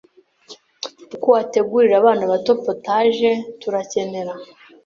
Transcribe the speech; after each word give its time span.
uko 1.15 1.27
wategurira 1.35 1.95
abana 2.01 2.23
bato 2.31 2.51
potageTurakenera 2.63 4.33